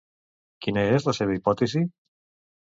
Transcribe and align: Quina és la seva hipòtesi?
Quina 0.65 0.85
és 0.93 1.05
la 1.09 1.15
seva 1.17 1.35
hipòtesi? 1.37 1.85